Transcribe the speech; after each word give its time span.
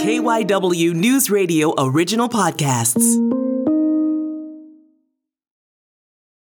KYW 0.00 0.94
News 0.94 1.28
Radio 1.28 1.74
original 1.76 2.26
podcasts. 2.26 3.04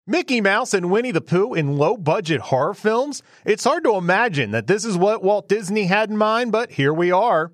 Mickey 0.07 0.41
Mouse 0.41 0.73
and 0.73 0.89
Winnie 0.89 1.11
the 1.11 1.21
Pooh 1.21 1.53
in 1.53 1.77
low 1.77 1.95
budget 1.95 2.41
horror 2.41 2.73
films? 2.73 3.21
It's 3.45 3.63
hard 3.63 3.83
to 3.83 3.95
imagine 3.95 4.49
that 4.51 4.65
this 4.65 4.83
is 4.83 4.97
what 4.97 5.21
Walt 5.21 5.47
Disney 5.47 5.85
had 5.85 6.09
in 6.09 6.17
mind, 6.17 6.51
but 6.51 6.71
here 6.71 6.91
we 6.91 7.11
are. 7.11 7.53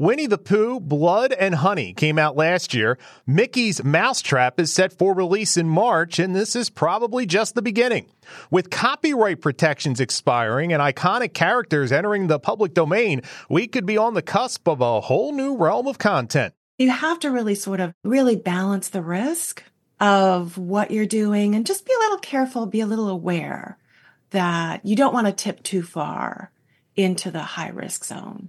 Winnie 0.00 0.26
the 0.26 0.38
Pooh, 0.38 0.80
Blood 0.80 1.34
and 1.34 1.54
Honey 1.54 1.92
came 1.92 2.18
out 2.18 2.34
last 2.34 2.72
year. 2.72 2.96
Mickey's 3.26 3.84
Mousetrap 3.84 4.58
is 4.58 4.72
set 4.72 4.94
for 4.94 5.12
release 5.14 5.58
in 5.58 5.68
March, 5.68 6.18
and 6.18 6.34
this 6.34 6.56
is 6.56 6.70
probably 6.70 7.26
just 7.26 7.54
the 7.54 7.60
beginning. 7.60 8.06
With 8.50 8.70
copyright 8.70 9.42
protections 9.42 10.00
expiring 10.00 10.72
and 10.72 10.80
iconic 10.80 11.34
characters 11.34 11.92
entering 11.92 12.28
the 12.28 12.38
public 12.38 12.72
domain, 12.72 13.20
we 13.50 13.66
could 13.66 13.84
be 13.84 13.98
on 13.98 14.14
the 14.14 14.22
cusp 14.22 14.66
of 14.66 14.80
a 14.80 15.02
whole 15.02 15.34
new 15.34 15.54
realm 15.54 15.86
of 15.86 15.98
content. 15.98 16.54
You 16.78 16.88
have 16.88 17.20
to 17.20 17.30
really 17.30 17.54
sort 17.54 17.80
of 17.80 17.92
really 18.02 18.36
balance 18.36 18.88
the 18.88 19.02
risk 19.02 19.62
of 20.00 20.56
what 20.56 20.90
you're 20.90 21.04
doing 21.04 21.54
and 21.54 21.66
just 21.66 21.84
be 21.84 21.92
a 21.92 22.02
little 22.04 22.20
careful, 22.20 22.64
be 22.64 22.80
a 22.80 22.86
little 22.86 23.10
aware 23.10 23.76
that 24.30 24.80
you 24.82 24.96
don't 24.96 25.12
want 25.12 25.26
to 25.26 25.32
tip 25.34 25.62
too 25.62 25.82
far 25.82 26.52
into 26.96 27.30
the 27.30 27.42
high 27.42 27.68
risk 27.68 28.06
zone. 28.06 28.48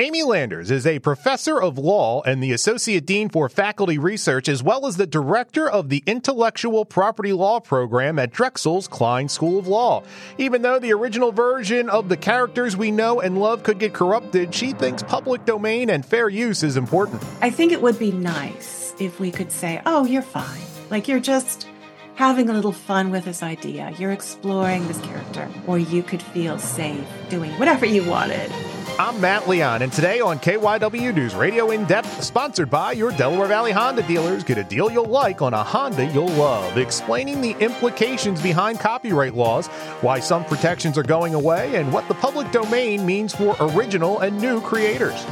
Amy 0.00 0.22
Landers 0.22 0.70
is 0.70 0.86
a 0.86 1.00
professor 1.00 1.60
of 1.60 1.76
law 1.76 2.22
and 2.22 2.40
the 2.40 2.52
associate 2.52 3.04
dean 3.04 3.28
for 3.28 3.48
faculty 3.48 3.98
research, 3.98 4.48
as 4.48 4.62
well 4.62 4.86
as 4.86 4.96
the 4.96 5.08
director 5.08 5.68
of 5.68 5.88
the 5.88 6.04
intellectual 6.06 6.84
property 6.84 7.32
law 7.32 7.58
program 7.58 8.16
at 8.16 8.30
Drexel's 8.30 8.86
Kline 8.86 9.28
School 9.28 9.58
of 9.58 9.66
Law. 9.66 10.04
Even 10.38 10.62
though 10.62 10.78
the 10.78 10.92
original 10.92 11.32
version 11.32 11.88
of 11.90 12.08
the 12.08 12.16
characters 12.16 12.76
we 12.76 12.92
know 12.92 13.20
and 13.20 13.40
love 13.40 13.64
could 13.64 13.80
get 13.80 13.92
corrupted, 13.92 14.54
she 14.54 14.70
thinks 14.72 15.02
public 15.02 15.44
domain 15.44 15.90
and 15.90 16.06
fair 16.06 16.28
use 16.28 16.62
is 16.62 16.76
important. 16.76 17.20
I 17.40 17.50
think 17.50 17.72
it 17.72 17.82
would 17.82 17.98
be 17.98 18.12
nice 18.12 18.94
if 19.00 19.18
we 19.18 19.32
could 19.32 19.50
say, 19.50 19.82
oh, 19.84 20.06
you're 20.06 20.22
fine. 20.22 20.62
Like 20.90 21.08
you're 21.08 21.18
just 21.18 21.66
having 22.14 22.48
a 22.48 22.52
little 22.52 22.70
fun 22.70 23.10
with 23.10 23.24
this 23.24 23.42
idea. 23.42 23.92
You're 23.98 24.12
exploring 24.12 24.86
this 24.86 25.00
character, 25.00 25.48
or 25.66 25.76
you 25.76 26.04
could 26.04 26.22
feel 26.22 26.60
safe 26.60 27.04
doing 27.30 27.50
whatever 27.58 27.84
you 27.84 28.04
wanted. 28.08 28.52
I'm 29.00 29.20
Matt 29.20 29.48
Leon, 29.48 29.82
and 29.82 29.92
today 29.92 30.18
on 30.18 30.40
KYW 30.40 31.14
News 31.14 31.32
Radio 31.32 31.70
In 31.70 31.84
Depth, 31.84 32.20
sponsored 32.20 32.68
by 32.68 32.90
your 32.90 33.12
Delaware 33.12 33.46
Valley 33.46 33.70
Honda 33.70 34.02
dealers, 34.02 34.42
get 34.42 34.58
a 34.58 34.64
deal 34.64 34.90
you'll 34.90 35.04
like 35.04 35.40
on 35.40 35.54
a 35.54 35.62
Honda 35.62 36.06
you'll 36.06 36.26
love, 36.30 36.76
explaining 36.76 37.40
the 37.40 37.52
implications 37.60 38.42
behind 38.42 38.80
copyright 38.80 39.34
laws, 39.34 39.68
why 40.00 40.18
some 40.18 40.44
protections 40.44 40.98
are 40.98 41.04
going 41.04 41.34
away, 41.34 41.76
and 41.76 41.92
what 41.92 42.08
the 42.08 42.14
public 42.14 42.50
domain 42.50 43.06
means 43.06 43.32
for 43.32 43.54
original 43.60 44.18
and 44.18 44.36
new 44.40 44.60
creators. 44.60 45.24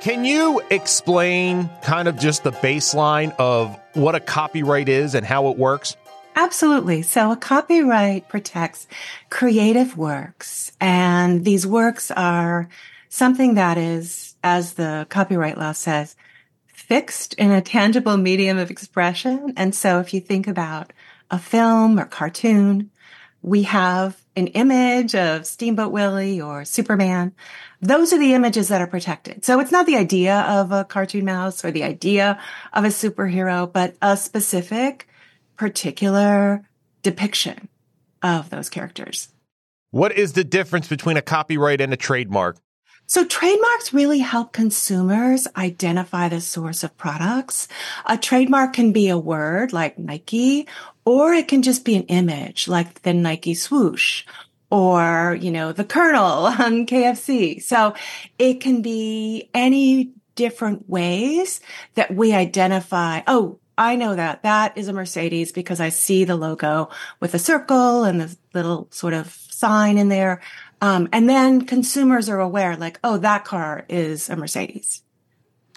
Can 0.00 0.24
you 0.24 0.60
explain 0.70 1.70
kind 1.82 2.08
of 2.08 2.18
just 2.18 2.42
the 2.42 2.50
baseline 2.50 3.32
of 3.38 3.78
what 3.94 4.16
a 4.16 4.20
copyright 4.20 4.88
is 4.88 5.14
and 5.14 5.24
how 5.24 5.50
it 5.50 5.56
works? 5.56 5.96
Absolutely. 6.34 7.02
So 7.02 7.30
a 7.30 7.36
copyright 7.36 8.28
protects 8.28 8.86
creative 9.28 9.96
works 9.96 10.72
and 10.80 11.44
these 11.44 11.66
works 11.66 12.10
are 12.10 12.68
something 13.08 13.54
that 13.54 13.76
is, 13.76 14.34
as 14.42 14.74
the 14.74 15.06
copyright 15.10 15.58
law 15.58 15.72
says, 15.72 16.16
fixed 16.66 17.34
in 17.34 17.50
a 17.50 17.60
tangible 17.60 18.16
medium 18.16 18.56
of 18.56 18.70
expression. 18.70 19.52
And 19.56 19.74
so 19.74 20.00
if 20.00 20.14
you 20.14 20.20
think 20.20 20.48
about 20.48 20.92
a 21.30 21.38
film 21.38 21.98
or 21.98 22.06
cartoon, 22.06 22.90
we 23.42 23.64
have 23.64 24.22
an 24.34 24.46
image 24.48 25.14
of 25.14 25.46
Steamboat 25.46 25.92
Willie 25.92 26.40
or 26.40 26.64
Superman. 26.64 27.32
Those 27.82 28.12
are 28.12 28.18
the 28.18 28.32
images 28.32 28.68
that 28.68 28.80
are 28.80 28.86
protected. 28.86 29.44
So 29.44 29.60
it's 29.60 29.72
not 29.72 29.84
the 29.84 29.96
idea 29.96 30.40
of 30.40 30.72
a 30.72 30.84
cartoon 30.84 31.26
mouse 31.26 31.64
or 31.64 31.70
the 31.70 31.84
idea 31.84 32.40
of 32.72 32.84
a 32.84 32.88
superhero, 32.88 33.70
but 33.70 33.96
a 34.00 34.16
specific 34.16 35.08
particular 35.56 36.68
depiction 37.02 37.68
of 38.22 38.50
those 38.50 38.68
characters. 38.68 39.28
What 39.90 40.12
is 40.12 40.32
the 40.32 40.44
difference 40.44 40.88
between 40.88 41.16
a 41.16 41.22
copyright 41.22 41.80
and 41.80 41.92
a 41.92 41.96
trademark? 41.96 42.56
So 43.06 43.26
trademarks 43.26 43.92
really 43.92 44.20
help 44.20 44.52
consumers 44.52 45.46
identify 45.56 46.28
the 46.28 46.40
source 46.40 46.82
of 46.82 46.96
products. 46.96 47.68
A 48.06 48.16
trademark 48.16 48.72
can 48.72 48.92
be 48.92 49.08
a 49.10 49.18
word 49.18 49.72
like 49.72 49.98
Nike, 49.98 50.66
or 51.04 51.34
it 51.34 51.48
can 51.48 51.62
just 51.62 51.84
be 51.84 51.94
an 51.94 52.04
image 52.04 52.68
like 52.68 53.02
the 53.02 53.12
Nike 53.12 53.54
swoosh 53.54 54.24
or, 54.70 55.36
you 55.38 55.50
know, 55.50 55.72
the 55.72 55.84
Colonel 55.84 56.46
on 56.46 56.86
KFC. 56.86 57.62
So 57.62 57.94
it 58.38 58.60
can 58.62 58.80
be 58.80 59.50
any 59.52 60.12
different 60.34 60.88
ways 60.88 61.60
that 61.94 62.14
we 62.14 62.32
identify, 62.32 63.20
oh, 63.26 63.58
I 63.76 63.96
know 63.96 64.14
that 64.14 64.42
that 64.42 64.76
is 64.76 64.88
a 64.88 64.92
Mercedes 64.92 65.52
because 65.52 65.80
I 65.80 65.88
see 65.88 66.24
the 66.24 66.36
logo 66.36 66.90
with 67.20 67.34
a 67.34 67.38
circle 67.38 68.04
and 68.04 68.20
the 68.20 68.36
little 68.54 68.88
sort 68.90 69.14
of 69.14 69.32
sign 69.50 69.98
in 69.98 70.08
there. 70.08 70.40
Um, 70.80 71.08
and 71.12 71.28
then 71.28 71.64
consumers 71.64 72.28
are 72.28 72.40
aware 72.40 72.76
like, 72.76 72.98
oh, 73.04 73.18
that 73.18 73.44
car 73.44 73.86
is 73.88 74.28
a 74.28 74.36
Mercedes. 74.36 75.02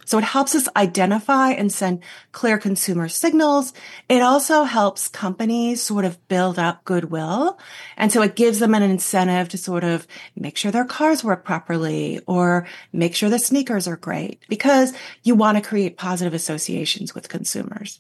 So 0.06 0.18
it 0.18 0.24
helps 0.24 0.56
us 0.56 0.70
identify 0.76 1.50
and 1.50 1.72
send 1.72 2.02
clear 2.32 2.58
consumer 2.58 3.10
signals. 3.10 3.74
It 4.08 4.22
also 4.22 4.64
helps 4.64 5.08
companies 5.08 5.82
sort 5.82 6.06
of 6.06 6.26
build 6.28 6.58
up 6.58 6.84
goodwill. 6.86 7.60
And 7.98 8.12
so 8.12 8.22
it 8.22 8.36
gives 8.36 8.60
them 8.60 8.74
an 8.74 8.84
incentive 8.84 9.50
to 9.50 9.58
sort 9.58 9.84
of 9.84 10.08
make 10.36 10.58
sure 10.58 10.72
their 10.72 10.86
cars 10.86 11.24
work 11.24 11.44
properly 11.44 12.22
or 12.28 12.68
make 12.94 13.16
sure 13.16 13.30
the 13.30 13.40
sneakers 13.40 13.88
are 13.88 13.98
great 13.98 14.44
because 14.48 14.94
you 15.24 15.36
want 15.36 15.58
to 15.58 15.68
create 15.68 15.98
positive 15.98 16.34
associations 16.34 17.14
with 17.14 17.28
consumers. 17.30 18.00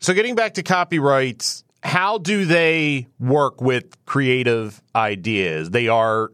So 0.00 0.14
getting 0.14 0.34
back 0.34 0.54
to 0.54 0.62
copyrights, 0.62 1.64
how 1.82 2.18
do 2.18 2.44
they 2.44 3.06
work 3.18 3.60
with 3.60 4.04
creative 4.04 4.82
ideas? 4.94 5.70
They 5.70 5.88
are, 5.88 6.32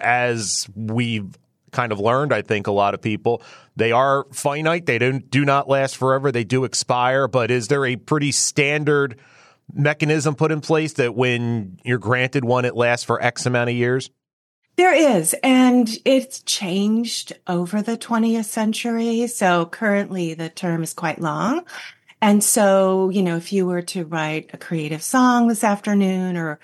as 0.00 0.68
we've 0.74 1.36
kind 1.72 1.90
of 1.90 1.98
learned, 1.98 2.32
I 2.32 2.42
think 2.42 2.66
a 2.66 2.72
lot 2.72 2.94
of 2.94 3.02
people, 3.02 3.42
they 3.74 3.90
are 3.90 4.26
finite. 4.32 4.86
They 4.86 4.98
don't 4.98 5.28
do 5.30 5.44
not 5.44 5.68
last 5.68 5.96
forever. 5.96 6.30
They 6.30 6.44
do 6.44 6.64
expire. 6.64 7.26
But 7.26 7.50
is 7.50 7.68
there 7.68 7.84
a 7.84 7.96
pretty 7.96 8.30
standard 8.30 9.18
mechanism 9.72 10.34
put 10.34 10.52
in 10.52 10.60
place 10.60 10.92
that 10.94 11.14
when 11.14 11.78
you're 11.82 11.98
granted 11.98 12.44
one, 12.44 12.64
it 12.64 12.76
lasts 12.76 13.04
for 13.04 13.20
X 13.22 13.46
amount 13.46 13.70
of 13.70 13.76
years? 13.76 14.10
There 14.76 14.94
is, 14.94 15.34
and 15.42 15.90
it's 16.06 16.40
changed 16.42 17.34
over 17.46 17.82
the 17.82 17.98
20th 17.98 18.46
century. 18.46 19.26
So 19.26 19.66
currently 19.66 20.32
the 20.32 20.48
term 20.48 20.82
is 20.82 20.94
quite 20.94 21.20
long. 21.20 21.64
And 22.22 22.42
so, 22.42 23.10
you 23.10 23.22
know, 23.22 23.36
if 23.36 23.52
you 23.52 23.66
were 23.66 23.82
to 23.82 24.04
write 24.04 24.50
a 24.52 24.56
creative 24.56 25.02
song 25.02 25.48
this 25.48 25.64
afternoon 25.64 26.36
or 26.36 26.58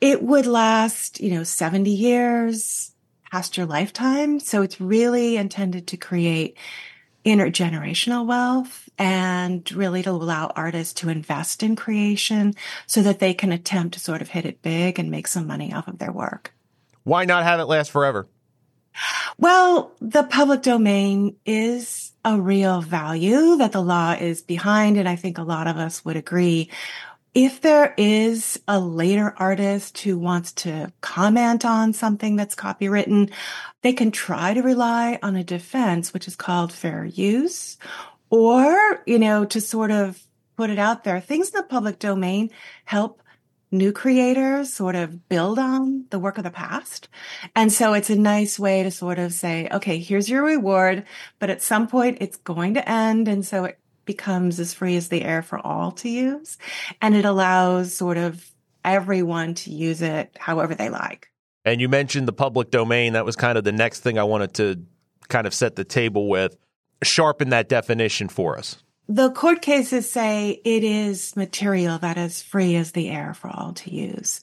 it 0.00 0.22
would 0.22 0.46
last, 0.46 1.20
you 1.20 1.30
know, 1.30 1.42
70 1.42 1.90
years 1.90 2.92
past 3.30 3.56
your 3.56 3.66
lifetime. 3.66 4.40
So 4.40 4.62
it's 4.62 4.80
really 4.80 5.36
intended 5.36 5.86
to 5.88 5.96
create 5.96 6.56
intergenerational 7.24 8.24
wealth 8.24 8.88
and 8.98 9.70
really 9.72 10.02
to 10.02 10.10
allow 10.10 10.46
artists 10.54 10.94
to 10.94 11.08
invest 11.08 11.62
in 11.62 11.76
creation 11.76 12.54
so 12.86 13.02
that 13.02 13.18
they 13.18 13.34
can 13.34 13.52
attempt 13.52 13.94
to 13.94 14.00
sort 14.00 14.22
of 14.22 14.28
hit 14.28 14.46
it 14.46 14.62
big 14.62 14.98
and 14.98 15.10
make 15.10 15.26
some 15.26 15.46
money 15.46 15.72
off 15.72 15.88
of 15.88 15.98
their 15.98 16.12
work. 16.12 16.54
Why 17.02 17.24
not 17.24 17.44
have 17.44 17.60
it 17.60 17.64
last 17.64 17.90
forever? 17.90 18.28
Well, 19.38 19.92
the 20.00 20.22
public 20.22 20.62
domain 20.62 21.36
is 21.44 22.12
a 22.24 22.40
real 22.40 22.80
value 22.80 23.56
that 23.56 23.72
the 23.72 23.82
law 23.82 24.12
is 24.12 24.42
behind. 24.42 24.96
And 24.96 25.08
I 25.08 25.16
think 25.16 25.36
a 25.36 25.42
lot 25.42 25.66
of 25.66 25.76
us 25.76 26.04
would 26.04 26.16
agree 26.16 26.70
if 27.36 27.60
there 27.60 27.92
is 27.98 28.58
a 28.66 28.80
later 28.80 29.34
artist 29.36 29.98
who 29.98 30.18
wants 30.18 30.52
to 30.52 30.90
comment 31.02 31.66
on 31.66 31.92
something 31.92 32.34
that's 32.34 32.54
copywritten, 32.54 33.30
they 33.82 33.92
can 33.92 34.10
try 34.10 34.54
to 34.54 34.62
rely 34.62 35.18
on 35.22 35.36
a 35.36 35.44
defense, 35.44 36.14
which 36.14 36.26
is 36.26 36.34
called 36.34 36.72
fair 36.72 37.04
use, 37.04 37.76
or, 38.30 39.02
you 39.06 39.18
know, 39.18 39.44
to 39.44 39.60
sort 39.60 39.90
of 39.90 40.18
put 40.56 40.70
it 40.70 40.78
out 40.78 41.04
there. 41.04 41.20
Things 41.20 41.50
in 41.50 41.60
the 41.60 41.62
public 41.64 41.98
domain 41.98 42.48
help 42.86 43.22
new 43.70 43.92
creators 43.92 44.72
sort 44.72 44.94
of 44.94 45.28
build 45.28 45.58
on 45.58 46.06
the 46.08 46.18
work 46.18 46.38
of 46.38 46.44
the 46.44 46.50
past. 46.50 47.10
And 47.54 47.70
so 47.70 47.92
it's 47.92 48.08
a 48.08 48.16
nice 48.16 48.58
way 48.58 48.82
to 48.82 48.90
sort 48.90 49.18
of 49.18 49.34
say, 49.34 49.68
okay, 49.70 49.98
here's 49.98 50.30
your 50.30 50.42
reward, 50.42 51.04
but 51.38 51.50
at 51.50 51.60
some 51.60 51.86
point 51.86 52.16
it's 52.22 52.38
going 52.38 52.72
to 52.74 52.90
end. 52.90 53.28
And 53.28 53.44
so 53.44 53.64
it 53.64 53.78
becomes 54.06 54.58
as 54.58 54.72
free 54.72 54.96
as 54.96 55.08
the 55.08 55.22
air 55.22 55.42
for 55.42 55.58
all 55.58 55.92
to 55.92 56.08
use. 56.08 56.56
And 57.02 57.14
it 57.14 57.24
allows 57.24 57.94
sort 57.94 58.16
of 58.16 58.50
everyone 58.84 59.54
to 59.54 59.70
use 59.70 60.00
it 60.00 60.36
however 60.38 60.74
they 60.74 60.88
like. 60.88 61.28
And 61.64 61.80
you 61.80 61.88
mentioned 61.88 62.28
the 62.28 62.32
public 62.32 62.70
domain. 62.70 63.14
That 63.14 63.24
was 63.24 63.36
kind 63.36 63.58
of 63.58 63.64
the 63.64 63.72
next 63.72 64.00
thing 64.00 64.18
I 64.18 64.24
wanted 64.24 64.54
to 64.54 64.82
kind 65.28 65.46
of 65.46 65.52
set 65.52 65.76
the 65.76 65.84
table 65.84 66.28
with. 66.28 66.56
Sharpen 67.02 67.50
that 67.50 67.68
definition 67.68 68.28
for 68.28 68.56
us. 68.56 68.82
The 69.08 69.30
court 69.30 69.62
cases 69.62 70.10
say 70.10 70.60
it 70.64 70.82
is 70.82 71.36
material 71.36 71.98
that 71.98 72.18
is 72.18 72.42
free 72.42 72.74
as 72.74 72.92
the 72.92 73.08
air 73.08 73.34
for 73.34 73.48
all 73.48 73.72
to 73.72 73.94
use. 73.94 74.40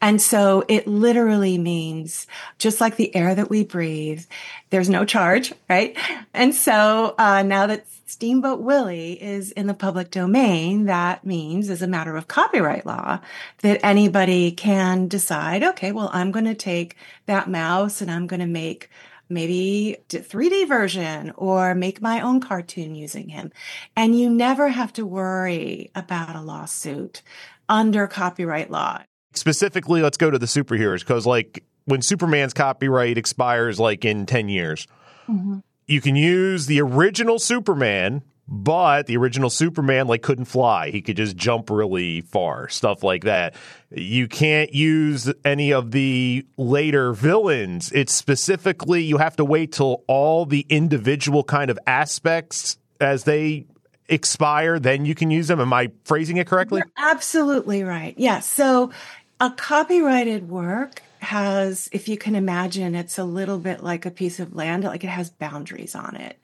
And 0.00 0.22
so 0.22 0.64
it 0.68 0.86
literally 0.86 1.58
means 1.58 2.26
just 2.58 2.80
like 2.80 2.96
the 2.96 3.14
air 3.14 3.34
that 3.34 3.50
we 3.50 3.64
breathe, 3.64 4.24
there's 4.70 4.88
no 4.88 5.04
charge, 5.04 5.52
right? 5.68 5.96
And 6.32 6.54
so 6.54 7.14
uh, 7.18 7.42
now 7.42 7.66
that 7.66 7.86
Steamboat 8.06 8.60
Willie 8.60 9.20
is 9.22 9.50
in 9.52 9.66
the 9.66 9.74
public 9.74 10.10
domain, 10.10 10.86
that 10.86 11.26
means 11.26 11.68
as 11.68 11.82
a 11.82 11.88
matter 11.88 12.16
of 12.16 12.28
copyright 12.28 12.86
law 12.86 13.18
that 13.60 13.84
anybody 13.84 14.50
can 14.52 15.08
decide, 15.08 15.62
okay, 15.62 15.92
well, 15.92 16.08
I'm 16.12 16.30
going 16.30 16.44
to 16.46 16.54
take 16.54 16.96
that 17.26 17.50
mouse 17.50 18.00
and 18.00 18.10
I'm 18.10 18.26
going 18.26 18.40
to 18.40 18.46
make 18.46 18.88
maybe 19.28 19.96
3D 20.08 20.68
version 20.68 21.32
or 21.36 21.74
make 21.74 22.00
my 22.00 22.20
own 22.20 22.40
cartoon 22.40 22.94
using 22.94 23.28
him. 23.28 23.52
And 23.96 24.18
you 24.18 24.30
never 24.30 24.68
have 24.68 24.92
to 24.94 25.06
worry 25.06 25.90
about 25.94 26.36
a 26.36 26.40
lawsuit 26.40 27.22
under 27.68 28.06
copyright 28.06 28.70
law. 28.70 29.02
Specifically, 29.34 30.02
let's 30.02 30.16
go 30.16 30.30
to 30.30 30.38
the 30.38 30.46
superheroes 30.46 31.00
because, 31.00 31.26
like, 31.26 31.62
when 31.84 32.02
Superman's 32.02 32.54
copyright 32.54 33.18
expires, 33.18 33.78
like 33.78 34.04
in 34.04 34.26
10 34.26 34.48
years, 34.48 34.86
mm-hmm. 35.28 35.58
you 35.86 36.00
can 36.00 36.16
use 36.16 36.66
the 36.66 36.80
original 36.80 37.38
Superman 37.38 38.22
but 38.48 39.06
the 39.06 39.16
original 39.16 39.50
Superman 39.50 40.06
like 40.06 40.22
couldn't 40.22 40.44
fly. 40.44 40.90
He 40.90 41.02
could 41.02 41.16
just 41.16 41.36
jump 41.36 41.70
really 41.70 42.20
far, 42.20 42.68
stuff 42.68 43.02
like 43.02 43.24
that. 43.24 43.54
You 43.90 44.28
can't 44.28 44.72
use 44.72 45.32
any 45.44 45.72
of 45.72 45.90
the 45.90 46.46
later 46.56 47.12
villains. 47.12 47.90
It's 47.92 48.12
specifically 48.12 49.02
you 49.02 49.18
have 49.18 49.36
to 49.36 49.44
wait 49.44 49.72
till 49.72 50.04
all 50.06 50.46
the 50.46 50.64
individual 50.68 51.42
kind 51.42 51.70
of 51.70 51.78
aspects 51.86 52.78
as 53.00 53.24
they 53.24 53.66
expire, 54.08 54.78
then 54.78 55.04
you 55.04 55.14
can 55.14 55.30
use 55.30 55.48
them. 55.48 55.60
Am 55.60 55.72
I 55.72 55.90
phrasing 56.04 56.36
it 56.36 56.46
correctly? 56.46 56.82
You're 56.84 57.10
absolutely 57.10 57.82
right. 57.82 58.14
Yes. 58.16 58.46
So 58.46 58.92
a 59.40 59.50
copyrighted 59.50 60.48
work 60.48 61.02
has, 61.26 61.88
if 61.92 62.08
you 62.08 62.16
can 62.16 62.34
imagine, 62.34 62.94
it's 62.94 63.18
a 63.18 63.24
little 63.24 63.58
bit 63.58 63.82
like 63.82 64.06
a 64.06 64.10
piece 64.10 64.40
of 64.40 64.54
land, 64.54 64.84
like 64.84 65.04
it 65.04 65.08
has 65.08 65.30
boundaries 65.30 65.94
on 65.94 66.16
it. 66.16 66.38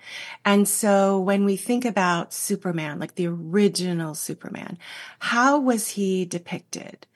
And 0.44 0.68
so 0.68 1.18
when 1.18 1.44
we 1.44 1.56
think 1.56 1.84
about 1.84 2.32
Superman, 2.32 2.98
like 2.98 3.14
the 3.14 3.26
original 3.28 4.14
Superman, 4.14 4.78
how 5.18 5.58
was 5.58 5.88
he 5.88 6.24
depicted? 6.24 7.06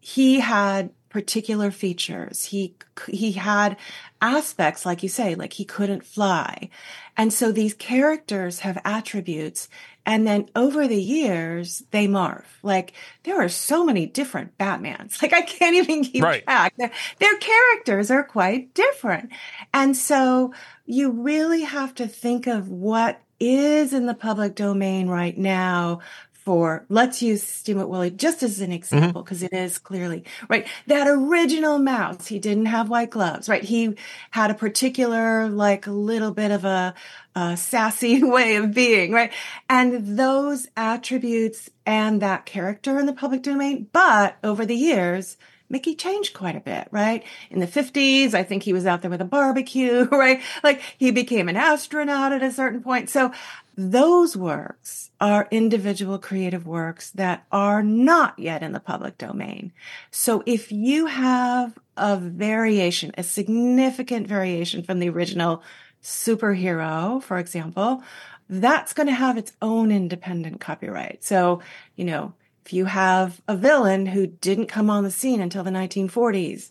He 0.00 0.40
had 0.40 0.90
particular 1.08 1.70
features. 1.70 2.44
He, 2.44 2.74
he 3.08 3.32
had 3.32 3.76
aspects, 4.20 4.84
like 4.84 5.02
you 5.02 5.08
say, 5.08 5.34
like 5.34 5.54
he 5.54 5.64
couldn't 5.64 6.04
fly. 6.04 6.68
And 7.16 7.32
so 7.32 7.50
these 7.50 7.74
characters 7.74 8.60
have 8.60 8.80
attributes 8.84 9.68
and 10.06 10.24
then 10.24 10.48
over 10.54 10.86
the 10.86 11.02
years, 11.02 11.82
they 11.90 12.06
morph. 12.06 12.44
Like 12.62 12.92
there 13.24 13.42
are 13.42 13.48
so 13.48 13.84
many 13.84 14.06
different 14.06 14.56
Batmans. 14.56 15.20
Like 15.26 15.32
I 15.32 15.42
can't 15.42 15.74
even 15.74 16.04
keep 16.04 16.22
right. 16.22 16.44
track. 16.44 16.74
Their, 16.76 16.92
their 17.18 17.36
characters 17.38 18.12
are 18.12 18.22
quite 18.22 18.72
different. 18.74 19.30
And 19.74 19.96
so 19.96 20.54
you 20.84 21.10
really 21.10 21.62
have 21.62 21.92
to 21.96 22.06
think 22.06 22.46
of 22.46 22.68
what 22.68 23.20
is 23.40 23.92
in 23.92 24.06
the 24.06 24.14
public 24.14 24.54
domain 24.54 25.08
right 25.08 25.36
now 25.36 25.98
for 26.46 26.86
let's 26.88 27.22
use 27.22 27.42
Steamboat 27.42 27.88
Willie 27.88 28.12
just 28.12 28.44
as 28.44 28.60
an 28.60 28.70
example 28.70 29.24
because 29.24 29.42
mm-hmm. 29.42 29.84
clearly 29.84 30.22
right 30.48 30.64
that 30.86 31.08
original 31.08 31.80
mouse 31.80 32.28
he 32.28 32.38
didn't 32.38 32.66
have 32.66 32.88
white 32.88 33.10
gloves 33.10 33.48
right 33.48 33.64
he 33.64 33.96
had 34.30 34.52
a 34.52 34.54
particular 34.54 35.48
like 35.48 35.88
a 35.88 35.90
little 35.90 36.30
bit 36.30 36.52
of 36.52 36.64
a, 36.64 36.94
a 37.34 37.56
sassy 37.56 38.22
way 38.22 38.54
of 38.54 38.72
being 38.72 39.10
right 39.10 39.32
and 39.68 40.16
those 40.16 40.68
attributes 40.76 41.68
and 41.84 42.22
that 42.22 42.46
character 42.46 43.00
in 43.00 43.06
the 43.06 43.12
public 43.12 43.42
domain 43.42 43.88
but 43.92 44.36
over 44.44 44.64
the 44.64 44.76
years 44.76 45.36
Mickey 45.68 45.96
changed 45.96 46.32
quite 46.32 46.54
a 46.54 46.60
bit, 46.60 46.86
right? 46.92 47.24
In 47.50 47.58
the 47.58 47.66
50s, 47.66 48.34
I 48.34 48.44
think 48.44 48.62
he 48.62 48.72
was 48.72 48.86
out 48.86 49.02
there 49.02 49.10
with 49.10 49.20
a 49.20 49.24
barbecue, 49.24 50.04
right? 50.12 50.40
Like 50.62 50.80
he 50.96 51.10
became 51.10 51.48
an 51.48 51.56
astronaut 51.56 52.32
at 52.32 52.42
a 52.42 52.52
certain 52.52 52.82
point. 52.82 53.10
So 53.10 53.32
those 53.76 54.36
works 54.36 55.10
are 55.20 55.48
individual 55.50 56.18
creative 56.18 56.66
works 56.66 57.10
that 57.10 57.44
are 57.52 57.82
not 57.82 58.38
yet 58.38 58.62
in 58.62 58.72
the 58.72 58.80
public 58.80 59.18
domain. 59.18 59.72
So 60.10 60.42
if 60.46 60.72
you 60.72 61.06
have 61.06 61.78
a 61.96 62.16
variation, 62.16 63.12
a 63.18 63.22
significant 63.22 64.26
variation 64.26 64.82
from 64.82 64.98
the 64.98 65.10
original 65.10 65.62
superhero, 66.02 67.22
for 67.22 67.38
example, 67.38 68.02
that's 68.48 68.94
going 68.94 69.08
to 69.08 69.14
have 69.14 69.36
its 69.36 69.52
own 69.60 69.90
independent 69.90 70.60
copyright. 70.60 71.22
So, 71.22 71.60
you 71.96 72.04
know, 72.04 72.32
if 72.64 72.72
you 72.72 72.86
have 72.86 73.42
a 73.46 73.56
villain 73.56 74.06
who 74.06 74.26
didn't 74.26 74.66
come 74.66 74.88
on 74.88 75.04
the 75.04 75.10
scene 75.10 75.40
until 75.40 75.64
the 75.64 75.70
1940s, 75.70 76.70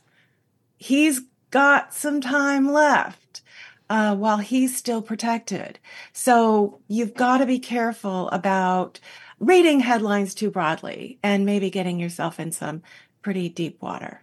he's 0.77 1.21
got 1.51 1.93
some 1.93 2.19
time 2.19 2.71
left 2.71 3.41
uh, 3.89 4.15
while 4.15 4.37
he's 4.37 4.75
still 4.75 5.01
protected. 5.01 5.79
So 6.13 6.79
you've 6.87 7.13
got 7.13 7.39
to 7.39 7.45
be 7.45 7.59
careful 7.59 8.29
about 8.29 8.99
reading 9.39 9.79
headlines 9.81 10.33
too 10.33 10.49
broadly 10.49 11.19
and 11.21 11.45
maybe 11.45 11.69
getting 11.69 11.99
yourself 11.99 12.39
in 12.39 12.51
some 12.51 12.81
pretty 13.21 13.49
deep 13.49 13.81
water. 13.81 14.21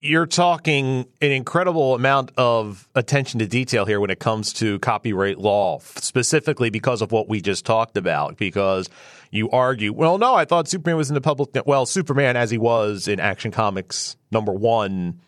You're 0.00 0.26
talking 0.26 1.06
an 1.20 1.32
incredible 1.32 1.96
amount 1.96 2.30
of 2.36 2.88
attention 2.94 3.40
to 3.40 3.48
detail 3.48 3.84
here 3.84 3.98
when 3.98 4.10
it 4.10 4.20
comes 4.20 4.52
to 4.54 4.78
copyright 4.78 5.38
law, 5.38 5.80
specifically 5.96 6.70
because 6.70 7.02
of 7.02 7.10
what 7.10 7.28
we 7.28 7.40
just 7.40 7.66
talked 7.66 7.96
about. 7.96 8.36
Because 8.36 8.88
you 9.32 9.50
argue, 9.50 9.92
well, 9.92 10.16
no, 10.16 10.36
I 10.36 10.44
thought 10.44 10.68
Superman 10.68 10.98
was 10.98 11.10
in 11.10 11.14
the 11.14 11.20
public. 11.20 11.50
Well, 11.66 11.84
Superman, 11.84 12.36
as 12.36 12.48
he 12.48 12.58
was 12.58 13.08
in 13.08 13.18
Action 13.18 13.50
Comics 13.50 14.16
number 14.30 14.52
one, 14.52 15.20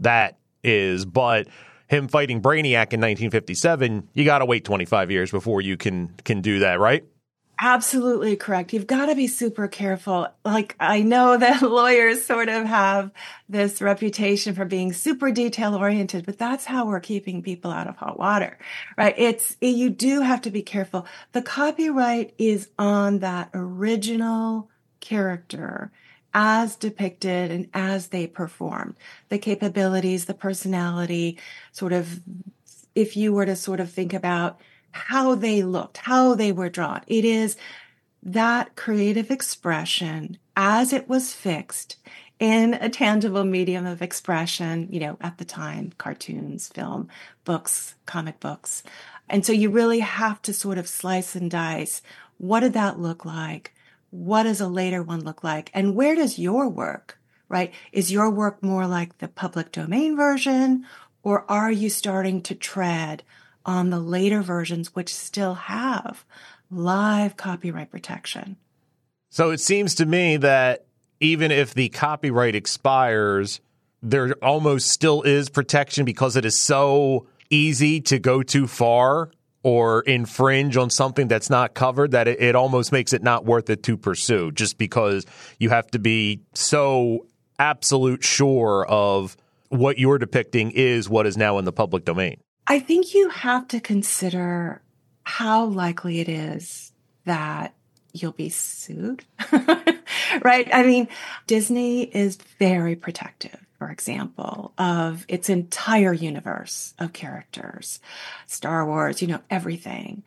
that 0.00 0.36
is, 0.62 1.06
but 1.06 1.48
him 1.94 2.08
fighting 2.08 2.42
Brainiac 2.42 2.92
in 2.92 3.00
1957, 3.00 4.08
you 4.12 4.24
got 4.24 4.38
to 4.38 4.44
wait 4.44 4.64
25 4.64 5.10
years 5.10 5.30
before 5.30 5.60
you 5.60 5.76
can 5.76 6.14
can 6.24 6.40
do 6.40 6.60
that, 6.60 6.80
right? 6.80 7.04
Absolutely 7.60 8.34
correct. 8.34 8.72
You've 8.72 8.88
got 8.88 9.06
to 9.06 9.14
be 9.14 9.28
super 9.28 9.68
careful. 9.68 10.26
Like 10.44 10.74
I 10.80 11.02
know 11.02 11.36
that 11.38 11.62
lawyers 11.62 12.24
sort 12.24 12.48
of 12.48 12.66
have 12.66 13.12
this 13.48 13.80
reputation 13.80 14.54
for 14.54 14.64
being 14.64 14.92
super 14.92 15.30
detail 15.30 15.74
oriented, 15.74 16.26
but 16.26 16.38
that's 16.38 16.64
how 16.64 16.86
we're 16.86 17.00
keeping 17.00 17.42
people 17.42 17.70
out 17.70 17.86
of 17.86 17.96
hot 17.96 18.18
water, 18.18 18.58
right? 18.96 19.14
It's, 19.16 19.56
you 19.60 19.90
do 19.90 20.20
have 20.20 20.42
to 20.42 20.50
be 20.50 20.62
careful. 20.62 21.06
The 21.32 21.42
copyright 21.42 22.34
is 22.38 22.68
on 22.78 23.20
that 23.20 23.50
original 23.54 24.68
character 25.00 25.92
as 26.34 26.74
depicted 26.74 27.50
and 27.50 27.68
as 27.72 28.08
they 28.08 28.26
performed. 28.26 28.96
The 29.28 29.38
capabilities, 29.38 30.24
the 30.24 30.34
personality, 30.34 31.38
sort 31.72 31.92
of, 31.92 32.20
if 32.94 33.16
you 33.16 33.32
were 33.32 33.46
to 33.46 33.56
sort 33.56 33.80
of 33.80 33.90
think 33.90 34.12
about 34.12 34.60
how 34.90 35.34
they 35.34 35.62
looked, 35.62 35.98
how 35.98 36.34
they 36.34 36.52
were 36.52 36.68
drawn, 36.68 37.02
it 37.06 37.24
is 37.24 37.56
that 38.22 38.74
creative 38.74 39.30
expression 39.30 40.38
as 40.56 40.92
it 40.92 41.08
was 41.08 41.32
fixed 41.32 41.96
in 42.40 42.74
a 42.74 42.88
tangible 42.88 43.44
medium 43.44 43.86
of 43.86 44.02
expression, 44.02 44.88
you 44.90 44.98
know, 45.00 45.16
at 45.20 45.38
the 45.38 45.44
time, 45.44 45.92
cartoons, 45.98 46.68
film, 46.68 47.08
books, 47.44 47.94
comic 48.06 48.40
books. 48.40 48.82
And 49.28 49.46
so 49.46 49.52
you 49.52 49.70
really 49.70 50.00
have 50.00 50.42
to 50.42 50.52
sort 50.52 50.78
of 50.78 50.88
slice 50.88 51.36
and 51.36 51.50
dice. 51.50 52.02
What 52.38 52.60
did 52.60 52.72
that 52.72 52.98
look 52.98 53.24
like? 53.24 53.73
What 54.14 54.44
does 54.44 54.60
a 54.60 54.68
later 54.68 55.02
one 55.02 55.24
look 55.24 55.42
like? 55.42 55.72
And 55.74 55.96
where 55.96 56.14
does 56.14 56.38
your 56.38 56.68
work, 56.68 57.18
right? 57.48 57.74
Is 57.90 58.12
your 58.12 58.30
work 58.30 58.62
more 58.62 58.86
like 58.86 59.18
the 59.18 59.26
public 59.26 59.72
domain 59.72 60.16
version 60.16 60.86
or 61.24 61.44
are 61.50 61.72
you 61.72 61.90
starting 61.90 62.40
to 62.42 62.54
tread 62.54 63.24
on 63.66 63.90
the 63.90 63.98
later 63.98 64.40
versions 64.40 64.94
which 64.94 65.12
still 65.12 65.54
have 65.54 66.24
live 66.70 67.36
copyright 67.36 67.90
protection? 67.90 68.56
So 69.30 69.50
it 69.50 69.58
seems 69.58 69.96
to 69.96 70.06
me 70.06 70.36
that 70.36 70.86
even 71.18 71.50
if 71.50 71.74
the 71.74 71.88
copyright 71.88 72.54
expires, 72.54 73.60
there 74.00 74.32
almost 74.44 74.88
still 74.88 75.22
is 75.22 75.48
protection 75.48 76.04
because 76.04 76.36
it 76.36 76.44
is 76.44 76.56
so 76.56 77.26
easy 77.50 78.00
to 78.02 78.20
go 78.20 78.44
too 78.44 78.68
far 78.68 79.32
or 79.64 80.02
infringe 80.02 80.76
on 80.76 80.90
something 80.90 81.26
that's 81.26 81.50
not 81.50 81.74
covered 81.74 82.12
that 82.12 82.28
it, 82.28 82.40
it, 82.40 82.54
almost 82.54 82.92
makes 82.92 83.12
it 83.14 83.22
not 83.22 83.46
worth 83.46 83.70
it 83.70 83.82
to 83.82 83.96
pursue 83.96 84.52
just 84.52 84.76
because 84.78 85.24
you 85.58 85.70
have 85.70 85.90
to 85.90 85.98
be 85.98 86.40
so 86.52 87.26
absolute 87.58 88.22
sure 88.22 88.86
of 88.86 89.36
what 89.70 89.98
you're 89.98 90.18
depicting 90.18 90.70
is 90.70 91.08
what 91.08 91.26
is 91.26 91.36
now 91.36 91.58
in 91.58 91.64
the 91.64 91.72
public 91.72 92.04
domain. 92.04 92.38
I 92.66 92.78
think 92.78 93.14
you 93.14 93.30
have 93.30 93.66
to 93.68 93.80
consider 93.80 94.82
how 95.22 95.64
likely 95.64 96.20
it 96.20 96.28
is 96.28 96.92
that 97.24 97.74
you'll 98.12 98.32
be 98.32 98.50
sued. 98.50 99.24
right? 100.42 100.68
I 100.72 100.82
mean, 100.84 101.08
Disney 101.46 102.02
is 102.02 102.36
very 102.58 102.96
protective 102.96 103.63
for 103.84 103.90
example, 103.90 104.72
of 104.78 105.26
its 105.28 105.50
entire 105.50 106.14
universe 106.14 106.94
of 106.98 107.12
characters, 107.12 108.00
Star 108.46 108.86
Wars, 108.86 109.20
you 109.20 109.28
know, 109.28 109.40
everything. 109.50 110.22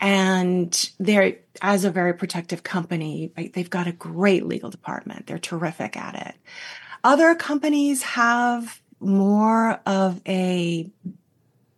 And 0.00 0.90
they're, 1.00 1.38
as 1.60 1.84
a 1.84 1.90
very 1.90 2.14
protective 2.14 2.62
company, 2.62 3.32
they've 3.52 3.68
got 3.68 3.88
a 3.88 3.92
great 3.92 4.46
legal 4.46 4.70
department. 4.70 5.26
They're 5.26 5.40
terrific 5.40 5.96
at 5.96 6.28
it. 6.28 6.36
Other 7.02 7.34
companies 7.34 8.04
have 8.04 8.80
more 9.00 9.80
of 9.86 10.20
a 10.28 10.88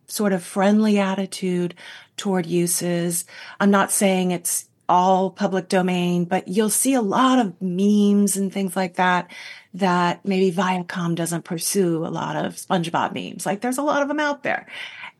sort 0.05 0.33
of 0.33 0.43
friendly 0.43 0.99
attitude 0.99 1.73
toward 2.15 2.45
uses. 2.45 3.25
I'm 3.59 3.71
not 3.71 3.91
saying 3.91 4.29
it's 4.29 4.69
all 4.87 5.29
public 5.29 5.69
domain, 5.69 6.25
but 6.25 6.47
you'll 6.47 6.69
see 6.69 6.93
a 6.93 7.01
lot 7.01 7.39
of 7.39 7.61
memes 7.61 8.35
and 8.37 8.51
things 8.51 8.75
like 8.75 8.95
that 8.95 9.29
that 9.73 10.25
maybe 10.25 10.55
Viacom 10.55 11.15
doesn't 11.15 11.45
pursue 11.45 12.05
a 12.05 12.09
lot 12.09 12.35
of 12.35 12.55
SpongeBob 12.55 13.13
memes. 13.13 13.45
Like 13.45 13.61
there's 13.61 13.77
a 13.77 13.83
lot 13.83 14.01
of 14.01 14.07
them 14.07 14.19
out 14.19 14.43
there. 14.43 14.67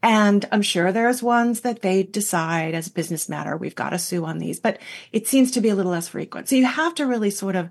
And 0.03 0.45
I'm 0.51 0.61
sure 0.61 0.91
there's 0.91 1.23
ones 1.23 1.61
that 1.61 1.81
they 1.81 2.03
decide 2.03 2.75
as 2.75 2.87
a 2.87 2.91
business 2.91 3.29
matter, 3.29 3.55
we've 3.55 3.73
got 3.73 3.91
to 3.91 3.99
sue 3.99 4.25
on 4.25 4.37
these, 4.37 4.59
but 4.59 4.79
it 5.13 5.27
seems 5.27 5.51
to 5.51 5.61
be 5.61 5.69
a 5.69 5.75
little 5.75 5.93
less 5.93 6.09
frequent. 6.09 6.49
So 6.49 6.57
you 6.57 6.65
have 6.65 6.93
to 6.95 7.07
really 7.07 7.29
sort 7.29 7.55
of 7.55 7.69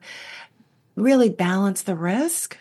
really 0.96 1.28
balance 1.28 1.82
the 1.82 1.94
risk, 1.94 2.56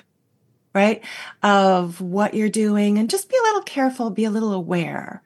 right? 0.75 1.01
Of 1.41 2.01
what 2.01 2.33
you're 2.33 2.49
doing 2.49 2.97
and 2.97 3.09
just 3.09 3.29
be 3.29 3.37
a 3.37 3.43
little 3.43 3.61
careful, 3.61 4.09
be 4.09 4.25
a 4.25 4.29
little 4.29 4.51
aware 4.51 5.23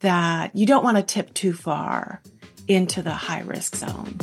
that 0.00 0.54
you 0.54 0.66
don't 0.66 0.84
want 0.84 0.98
to 0.98 1.02
tip 1.02 1.32
too 1.32 1.54
far 1.54 2.20
into 2.68 3.02
the 3.02 3.10
high 3.10 3.42
risk 3.42 3.76
zone. 3.76 4.18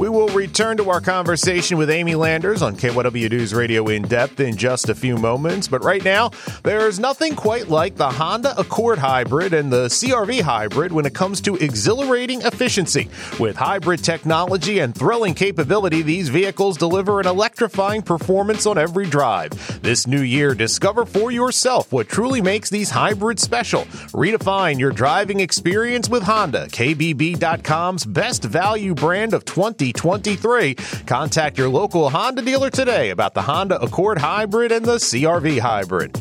We 0.00 0.08
will 0.08 0.28
return 0.28 0.78
to 0.78 0.88
our 0.88 1.02
conversation 1.02 1.76
with 1.76 1.90
Amy 1.90 2.14
Landers 2.14 2.62
on 2.62 2.74
KYW 2.74 3.28
News 3.28 3.52
Radio 3.52 3.86
in 3.88 4.00
depth 4.00 4.40
in 4.40 4.56
just 4.56 4.88
a 4.88 4.94
few 4.94 5.18
moments. 5.18 5.68
But 5.68 5.84
right 5.84 6.02
now, 6.02 6.30
there's 6.62 6.98
nothing 6.98 7.36
quite 7.36 7.68
like 7.68 7.96
the 7.96 8.08
Honda 8.08 8.58
Accord 8.58 8.98
Hybrid 8.98 9.52
and 9.52 9.70
the 9.70 9.88
CRV 9.88 10.40
Hybrid 10.40 10.90
when 10.90 11.04
it 11.04 11.14
comes 11.14 11.42
to 11.42 11.56
exhilarating 11.56 12.40
efficiency. 12.40 13.10
With 13.38 13.56
hybrid 13.56 14.02
technology 14.02 14.78
and 14.78 14.94
thrilling 14.94 15.34
capability, 15.34 16.00
these 16.00 16.30
vehicles 16.30 16.78
deliver 16.78 17.20
an 17.20 17.26
electrifying 17.26 18.00
performance 18.00 18.64
on 18.64 18.78
every 18.78 19.04
drive. 19.04 19.82
This 19.82 20.06
new 20.06 20.22
year, 20.22 20.54
discover 20.54 21.04
for 21.04 21.30
yourself 21.30 21.92
what 21.92 22.08
truly 22.08 22.40
makes 22.40 22.70
these 22.70 22.88
hybrids 22.88 23.42
special. 23.42 23.82
Redefine 24.14 24.78
your 24.78 24.92
driving 24.92 25.40
experience 25.40 26.08
with 26.08 26.22
Honda, 26.22 26.68
KBB.com's 26.68 28.06
best 28.06 28.44
value 28.44 28.94
brand 28.94 29.34
of 29.34 29.44
20 29.44 29.89
2023. 29.92 30.74
Contact 31.06 31.58
your 31.58 31.68
local 31.68 32.10
Honda 32.10 32.42
dealer 32.42 32.70
today 32.70 33.10
about 33.10 33.34
the 33.34 33.42
Honda 33.42 33.80
Accord 33.80 34.18
Hybrid 34.18 34.72
and 34.72 34.84
the 34.84 34.96
CRV 34.96 35.58
Hybrid. 35.58 36.20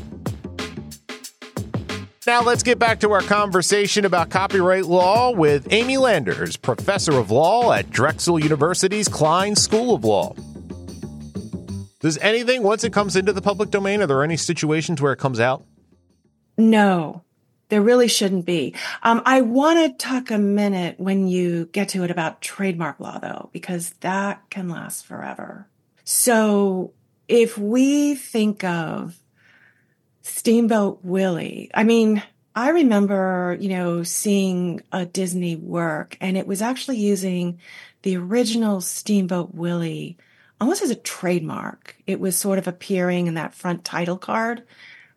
Now 2.27 2.43
let's 2.43 2.61
get 2.61 2.77
back 2.77 2.99
to 2.99 3.11
our 3.11 3.21
conversation 3.21 4.05
about 4.05 4.29
copyright 4.29 4.85
law 4.85 5.31
with 5.31 5.67
Amy 5.71 5.97
Landers, 5.97 6.57
professor 6.57 7.13
of 7.13 7.31
law 7.31 7.71
at 7.71 7.89
Drexel 7.89 8.37
University's 8.37 9.07
Kline 9.07 9.55
School 9.55 9.95
of 9.95 10.03
Law. 10.03 10.35
Does 12.01 12.17
anything, 12.19 12.61
once 12.61 12.83
it 12.83 12.93
comes 12.93 13.15
into 13.15 13.33
the 13.33 13.41
public 13.41 13.71
domain, 13.71 14.01
are 14.01 14.07
there 14.07 14.23
any 14.23 14.37
situations 14.37 15.01
where 15.01 15.11
it 15.11 15.17
comes 15.17 15.39
out? 15.39 15.65
No, 16.57 17.23
there 17.69 17.81
really 17.81 18.07
shouldn't 18.07 18.45
be. 18.45 18.75
Um, 19.03 19.21
I 19.25 19.41
want 19.41 19.79
to 19.79 20.05
talk 20.05 20.31
a 20.31 20.37
minute 20.37 20.99
when 20.99 21.27
you 21.27 21.67
get 21.71 21.89
to 21.89 22.03
it 22.03 22.11
about 22.11 22.41
trademark 22.41 22.99
law, 22.99 23.19
though, 23.19 23.49
because 23.53 23.91
that 24.01 24.41
can 24.49 24.69
last 24.69 25.05
forever. 25.05 25.67
So 26.03 26.93
if 27.27 27.57
we 27.57 28.15
think 28.15 28.63
of 28.63 29.19
Steamboat 30.23 30.99
Willie, 31.03 31.69
I 31.73 31.83
mean, 31.83 32.23
I 32.55 32.69
remember, 32.69 33.55
you 33.59 33.69
know, 33.69 34.03
seeing 34.03 34.81
a 34.91 35.05
Disney 35.05 35.55
work 35.55 36.17
and 36.19 36.35
it 36.35 36.47
was 36.47 36.61
actually 36.61 36.97
using 36.97 37.59
the 38.01 38.17
original 38.17 38.81
Steamboat 38.81 39.53
Willie 39.53 40.17
almost 40.59 40.81
as 40.81 40.89
a 40.89 40.95
trademark. 40.95 41.95
It 42.07 42.19
was 42.19 42.35
sort 42.35 42.57
of 42.57 42.67
appearing 42.67 43.27
in 43.27 43.35
that 43.35 43.53
front 43.53 43.85
title 43.85 44.17
card 44.17 44.63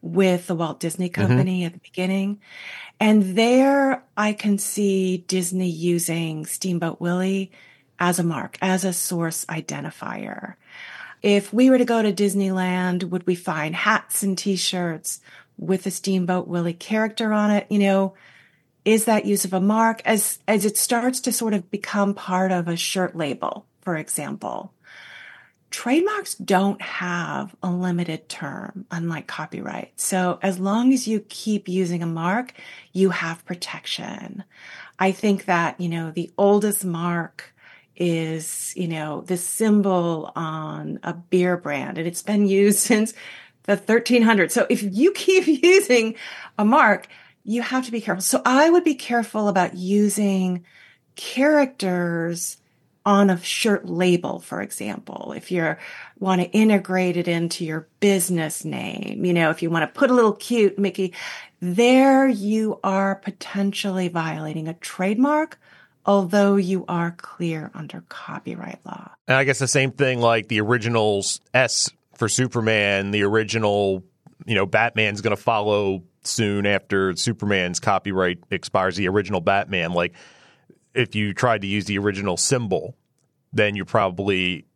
with 0.03 0.49
the 0.49 0.55
Walt 0.55 0.81
Disney 0.81 1.09
mm-hmm. 1.09 1.23
Company 1.23 1.61
mm-hmm. 1.61 1.67
at 1.67 1.73
the 1.73 1.79
beginning. 1.79 2.41
And 3.01 3.37
there 3.37 4.05
I 4.17 4.33
can 4.33 4.59
see 4.59 5.19
Disney 5.27 5.71
using 5.71 6.45
Steamboat 6.45 7.01
Willie 7.01 7.53
as 7.99 8.19
a 8.19 8.25
mark, 8.25 8.59
as 8.61 8.85
a 8.85 8.93
source 8.93 9.45
identifier. 9.47 10.55
If 11.23 11.53
we 11.53 11.71
were 11.71 11.79
to 11.79 11.85
go 11.85 12.03
to 12.03 12.13
Disneyland, 12.13 13.05
would 13.05 13.27
we 13.27 13.37
find 13.37 13.77
hats 13.77 14.25
and 14.25 14.37
t-shirts 14.37 15.21
with 15.57 15.87
a 15.87 15.91
Steamboat 15.91 16.49
Willie 16.49 16.75
character 16.75 17.33
on 17.33 17.53
it? 17.53 17.67
You 17.71 17.79
know, 17.79 18.15
is 18.85 19.05
that 19.05 19.25
use 19.25 19.45
of 19.45 19.53
a 19.53 19.61
mark 19.61 20.03
as, 20.05 20.41
as 20.49 20.65
it 20.65 20.77
starts 20.77 21.21
to 21.21 21.33
sort 21.33 21.55
of 21.55 21.71
become 21.71 22.15
part 22.15 22.51
of 22.51 22.67
a 22.67 22.77
shirt 22.77 23.17
label, 23.17 23.67
for 23.83 23.97
example? 23.97 24.73
Trademarks 25.73 26.35
don't 26.35 26.81
have 26.81 27.57
a 27.63 27.71
limited 27.71 28.29
term, 28.29 28.87
unlike 28.91 29.27
copyright. 29.27 29.93
So 29.97 30.39
as 30.43 30.61
long 30.61 30.93
as 30.93 31.09
you 31.09 31.25
keep 31.29 31.69
using 31.69 32.03
a 32.03 32.07
mark, 32.07 32.53
you 32.93 33.11
have 33.11 33.45
protection. 33.45 34.45
I 34.99 35.11
think 35.11 35.47
that, 35.47 35.81
you 35.81 35.89
know, 35.89 36.13
the 36.13 36.31
oldest 36.39 36.85
mark 36.85 37.53
is, 37.97 38.73
you 38.77 38.87
know, 38.87 39.23
the 39.23 39.37
symbol 39.37 40.31
on 40.37 41.01
a 41.03 41.15
beer 41.15 41.57
brand 41.57 41.99
and 41.99 42.07
it's 42.07 42.23
been 42.23 42.47
used 42.47 42.79
since 42.91 43.15
the 43.65 43.77
1300s. 43.77 44.53
So 44.53 44.67
if 44.69 44.83
you 44.83 45.13
keep 45.13 45.47
using 45.63 46.15
a 46.59 46.65
mark, 46.65 47.09
you 47.45 47.63
have 47.63 47.87
to 47.87 47.93
be 47.93 48.01
careful. 48.01 48.23
So 48.23 48.43
I 48.45 48.71
would 48.71 48.85
be 48.85 48.95
careful 48.95 49.49
about 49.49 49.75
using 49.75 50.65
characters 51.17 52.59
on 53.05 53.31
a 53.31 53.41
shirt 53.43 53.87
label, 53.87 54.39
for 54.39 54.63
example, 54.63 55.33
if 55.37 55.51
you 55.51 55.77
want 56.19 56.41
to 56.41 56.51
integrate 56.51 57.17
it 57.17 57.27
into 57.27 57.65
your 57.65 57.89
business 58.01 58.65
name, 58.65 59.25
you 59.25 59.33
know, 59.33 59.51
if 59.51 59.63
you 59.63 59.71
want 59.71 59.83
to 59.83 59.99
put 59.99 60.11
a 60.11 60.15
little 60.15 60.35
cute 60.35 60.79
Mickey, 60.79 61.13
there 61.61 62.29
you 62.29 62.79
are 62.85 63.17
potentially 63.17 64.09
violating 64.09 64.69
a 64.69 64.75
trademark, 64.75 65.59
although 66.07 66.57
you 66.57 66.85
are 66.89 67.13
clear 67.13 67.71
under 67.75 68.03
copyright 68.09 68.79
law. 68.87 69.11
And 69.27 69.37
I 69.37 69.45
guess 69.45 69.59
the 69.59 69.69
same 69.69 69.93
thing 69.93 70.21
like 70.21 70.49
the 70.49 70.61
originals 70.61 71.41
S 71.55 71.91
for 72.15 72.29
Superman, 72.29 73.11
the 73.11 73.23
original, 73.23 74.05
you 74.47 74.55
know, 74.55 74.67
Batman's 74.67 75.21
going 75.21 75.37
to 75.37 75.43
follow 75.43 76.03
soon 76.25 76.67
after 76.67 77.17
Superman's 77.17 77.81
copyright 77.81 78.39
expires, 78.51 78.97
the 78.97 79.09
original 79.09 79.41
Batman. 79.41 79.93
Like, 79.93 80.13
if 80.95 81.15
you 81.15 81.35
tried 81.35 81.63
to 81.63 81.67
use 81.67 81.87
the 81.87 81.99
original 81.99 82.37
symbol, 82.37 82.97
then 83.53 83.77
you're 83.77 83.85
probably 83.85 84.67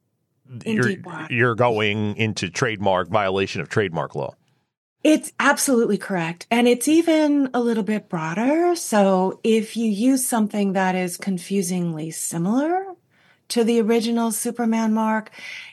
you're 0.64 0.92
you're 1.28 1.54
going 1.54 2.16
into 2.16 2.48
trademark 2.48 3.08
violation 3.08 3.60
of 3.60 3.68
trademark 3.68 4.14
law. 4.14 4.34
It's 5.02 5.32
absolutely 5.38 5.98
correct. 5.98 6.46
And 6.50 6.66
it's 6.66 6.88
even 6.88 7.50
a 7.54 7.60
little 7.60 7.84
bit 7.84 8.08
broader. 8.08 8.74
So 8.74 9.40
if 9.44 9.76
you 9.76 9.88
use 9.88 10.26
something 10.26 10.72
that 10.72 10.96
is 10.96 11.16
confusingly 11.16 12.10
similar 12.10 12.84
to 13.48 13.62
the 13.62 13.80
original 13.80 14.32
Superman 14.32 14.92
mark, 14.92 15.30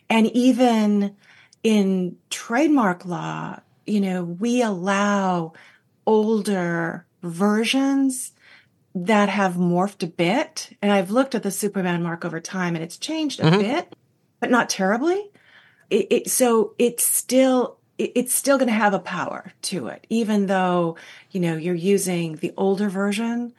and 0.07 0.27
even 0.27 1.15
in 1.63 2.17
trademark 2.29 3.05
law, 3.05 3.59
you 3.87 4.01
know, 4.01 4.23
we 4.23 4.61
allow 4.61 5.53
older 6.05 7.07
versions 7.23 8.33
that 8.95 9.29
have 9.29 9.53
morphed 9.53 10.03
a 10.03 10.07
bit. 10.07 10.75
And 10.81 10.91
I've 10.91 11.11
looked 11.11 11.35
at 11.35 11.43
the 11.43 11.51
Superman 11.51 12.03
mark 12.03 12.25
over 12.25 12.39
time 12.39 12.75
and 12.75 12.83
it's 12.83 12.97
changed 12.97 13.39
a 13.39 13.43
mm-hmm. 13.43 13.59
bit, 13.59 13.95
but 14.39 14.51
not 14.51 14.69
terribly. 14.69 15.31
It, 15.89 16.07
it, 16.09 16.29
so 16.29 16.73
it's 16.77 17.03
still 17.03 17.77
it, 17.97 18.11
it's 18.15 18.33
still 18.33 18.57
going 18.57 18.69
to 18.69 18.73
have 18.73 18.93
a 18.93 18.99
power 18.99 19.53
to 19.63 19.87
it, 19.87 20.05
even 20.09 20.47
though 20.47 20.97
you 21.31 21.39
know 21.39 21.57
you're 21.57 21.75
using 21.75 22.35
the 22.37 22.53
older 22.57 22.89
version. 22.89 23.53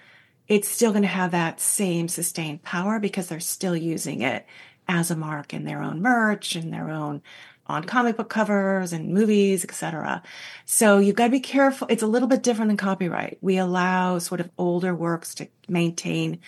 It's 0.47 0.69
still 0.69 0.91
going 0.91 1.03
to 1.03 1.09
have 1.09 1.31
that 1.31 1.59
same 1.59 2.07
sustained 2.07 2.63
power 2.63 2.99
because 2.99 3.29
they're 3.29 3.41
still 3.41 3.75
using 3.75 4.21
it 4.21 4.45
as 4.87 5.11
a 5.11 5.17
mark 5.17 5.55
in 5.55 5.65
their 5.65 5.83
own 5.83 6.03
merch 6.03 6.55
and 6.55 6.73
their 6.73 6.91
own 6.91 7.23
on 7.67 7.85
comic 7.85 8.17
book 8.17 8.29
covers 8.29 8.93
and 8.93 9.13
movies, 9.15 9.65
etc. 9.65 10.23
So 10.67 10.99
you've 10.99 11.17
got 11.17 11.27
to 11.27 11.31
be 11.31 11.41
careful. 11.41 11.87
It's 11.91 12.03
a 12.03 12.07
little 12.07 12.29
bit 12.29 12.43
different 12.43 12.69
than 12.69 12.77
copyright. 12.77 13.39
We 13.41 13.57
allow 13.57 14.19
sort 14.19 14.41
of 14.41 14.51
older 14.59 14.95
works 14.95 15.35
to 15.37 15.49
maintain 15.69 16.41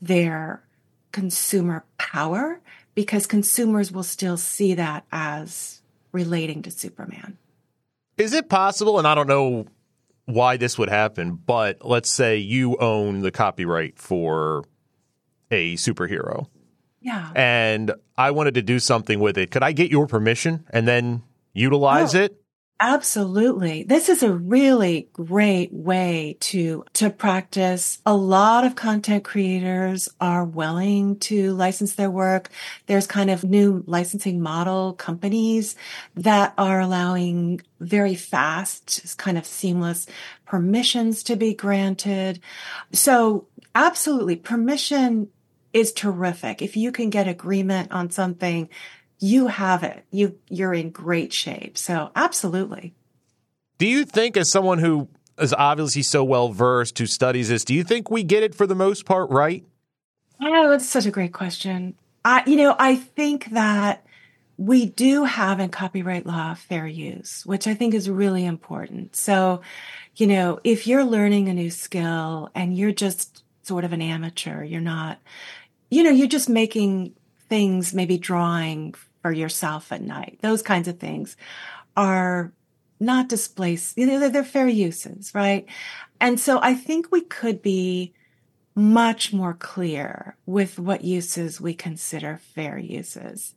their 0.00 0.62
consumer 1.12 1.84
power 1.98 2.60
because 2.94 3.26
consumers 3.26 3.92
will 3.92 4.02
still 4.02 4.36
see 4.36 4.74
that 4.74 5.04
as 5.12 5.80
relating 6.12 6.62
to 6.62 6.70
Superman. 6.70 7.38
Is 8.16 8.32
it 8.32 8.48
possible, 8.48 8.98
and 8.98 9.06
I 9.06 9.14
don't 9.14 9.28
know 9.28 9.66
why 10.24 10.56
this 10.56 10.78
would 10.78 10.88
happen, 10.88 11.34
but 11.34 11.84
let's 11.84 12.10
say 12.10 12.38
you 12.38 12.76
own 12.78 13.20
the 13.20 13.30
copyright 13.30 13.98
for 13.98 14.64
a 15.50 15.76
superhero 15.76 16.48
Yeah. 17.06 17.30
And 17.36 17.92
I 18.18 18.32
wanted 18.32 18.54
to 18.54 18.62
do 18.62 18.80
something 18.80 19.20
with 19.20 19.38
it. 19.38 19.52
Could 19.52 19.62
I 19.62 19.70
get 19.70 19.92
your 19.92 20.08
permission 20.08 20.64
and 20.70 20.88
then 20.88 21.22
utilize 21.54 22.16
Oh. 22.16 22.20
it? 22.22 22.42
Absolutely. 22.78 23.84
This 23.84 24.10
is 24.10 24.22
a 24.22 24.30
really 24.32 25.08
great 25.14 25.72
way 25.72 26.36
to, 26.40 26.84
to 26.94 27.08
practice. 27.08 28.02
A 28.04 28.14
lot 28.14 28.64
of 28.66 28.74
content 28.74 29.24
creators 29.24 30.08
are 30.20 30.44
willing 30.44 31.18
to 31.20 31.54
license 31.54 31.94
their 31.94 32.10
work. 32.10 32.50
There's 32.86 33.06
kind 33.06 33.30
of 33.30 33.44
new 33.44 33.82
licensing 33.86 34.42
model 34.42 34.92
companies 34.92 35.74
that 36.16 36.52
are 36.58 36.80
allowing 36.80 37.62
very 37.80 38.14
fast, 38.14 39.16
kind 39.16 39.38
of 39.38 39.46
seamless 39.46 40.06
permissions 40.44 41.22
to 41.22 41.36
be 41.36 41.54
granted. 41.54 42.40
So 42.92 43.46
absolutely 43.74 44.36
permission 44.36 45.28
is 45.76 45.92
terrific. 45.92 46.62
If 46.62 46.74
you 46.76 46.90
can 46.90 47.10
get 47.10 47.28
agreement 47.28 47.92
on 47.92 48.10
something, 48.10 48.70
you 49.18 49.48
have 49.48 49.82
it. 49.82 50.04
You 50.10 50.38
you're 50.48 50.72
in 50.72 50.90
great 50.90 51.34
shape. 51.34 51.76
So 51.76 52.10
absolutely. 52.16 52.94
Do 53.78 53.86
you 53.86 54.06
think, 54.06 54.38
as 54.38 54.50
someone 54.50 54.78
who 54.78 55.08
is 55.38 55.52
obviously 55.52 56.02
so 56.02 56.24
well 56.24 56.48
versed, 56.48 56.98
who 56.98 57.04
studies 57.04 57.50
this, 57.50 57.62
do 57.62 57.74
you 57.74 57.84
think 57.84 58.10
we 58.10 58.22
get 58.22 58.42
it 58.42 58.54
for 58.54 58.66
the 58.66 58.74
most 58.74 59.04
part 59.04 59.28
right? 59.30 59.64
Oh, 60.42 60.70
that's 60.70 60.88
such 60.88 61.04
a 61.04 61.10
great 61.10 61.34
question. 61.34 61.94
I 62.24 62.42
you 62.46 62.56
know, 62.56 62.74
I 62.78 62.96
think 62.96 63.50
that 63.50 64.02
we 64.56 64.86
do 64.86 65.24
have 65.24 65.60
in 65.60 65.68
copyright 65.68 66.24
law 66.24 66.54
fair 66.54 66.86
use, 66.86 67.44
which 67.44 67.66
I 67.66 67.74
think 67.74 67.92
is 67.92 68.08
really 68.08 68.46
important. 68.46 69.14
So, 69.14 69.60
you 70.16 70.26
know, 70.26 70.58
if 70.64 70.86
you're 70.86 71.04
learning 71.04 71.50
a 71.50 71.54
new 71.54 71.70
skill 71.70 72.50
and 72.54 72.74
you're 72.74 72.92
just 72.92 73.44
sort 73.62 73.84
of 73.84 73.92
an 73.92 74.00
amateur, 74.00 74.62
you're 74.62 74.80
not, 74.80 75.18
you 75.90 76.02
know, 76.02 76.10
you're 76.10 76.26
just 76.26 76.48
making 76.48 77.14
things, 77.48 77.94
maybe 77.94 78.18
drawing 78.18 78.94
for 79.22 79.32
yourself 79.32 79.92
at 79.92 80.02
night, 80.02 80.38
those 80.42 80.62
kinds 80.62 80.88
of 80.88 80.98
things 80.98 81.36
are 81.96 82.52
not 82.98 83.28
displaced, 83.28 83.96
you 83.98 84.06
know, 84.06 84.18
they're, 84.18 84.30
they're 84.30 84.44
fair 84.44 84.68
uses, 84.68 85.34
right? 85.34 85.66
And 86.20 86.40
so 86.40 86.60
I 86.62 86.74
think 86.74 87.10
we 87.10 87.20
could 87.20 87.62
be 87.62 88.14
much 88.74 89.32
more 89.32 89.54
clear 89.54 90.36
with 90.44 90.78
what 90.78 91.04
uses 91.04 91.60
we 91.60 91.74
consider 91.74 92.38
fair 92.54 92.78
uses. 92.78 93.54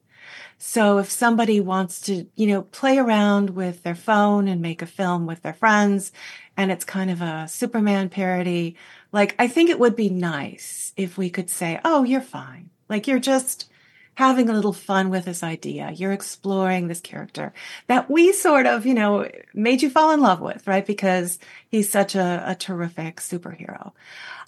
So 0.57 0.97
if 0.97 1.09
somebody 1.09 1.59
wants 1.59 2.01
to, 2.01 2.27
you 2.35 2.47
know, 2.47 2.63
play 2.63 2.97
around 2.97 3.51
with 3.51 3.83
their 3.83 3.95
phone 3.95 4.47
and 4.47 4.61
make 4.61 4.81
a 4.81 4.85
film 4.85 5.25
with 5.25 5.41
their 5.41 5.53
friends 5.53 6.11
and 6.59 6.73
it's 6.73 6.83
kind 6.83 7.09
of 7.09 7.21
a 7.21 7.47
Superman 7.47 8.09
parody, 8.09 8.75
like 9.13 9.33
I 9.39 9.47
think 9.47 9.69
it 9.69 9.79
would 9.79 9.95
be 9.95 10.09
nice 10.09 10.91
if 10.97 11.17
we 11.17 11.29
could 11.29 11.49
say, 11.49 11.79
"Oh, 11.85 12.03
you're 12.03 12.19
fine." 12.19 12.69
Like 12.89 13.07
you're 13.07 13.17
just 13.17 13.69
having 14.15 14.49
a 14.49 14.53
little 14.53 14.73
fun 14.73 15.09
with 15.09 15.23
this 15.23 15.41
idea. 15.41 15.91
You're 15.91 16.11
exploring 16.11 16.89
this 16.89 16.99
character 16.99 17.53
that 17.87 18.11
we 18.11 18.33
sort 18.33 18.65
of, 18.65 18.85
you 18.85 18.93
know, 18.93 19.29
made 19.53 19.81
you 19.81 19.89
fall 19.89 20.11
in 20.11 20.19
love 20.19 20.41
with, 20.41 20.67
right? 20.67 20.85
Because 20.85 21.39
he's 21.69 21.89
such 21.89 22.15
a, 22.15 22.43
a 22.45 22.55
terrific 22.55 23.21
superhero. 23.21 23.93